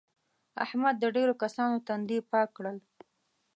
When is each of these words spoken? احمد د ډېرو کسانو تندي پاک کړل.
احمد 0.63 0.95
د 0.99 1.05
ډېرو 1.15 1.33
کسانو 1.43 1.77
تندي 1.87 2.19
پاک 2.31 2.47
کړل. 2.57 2.77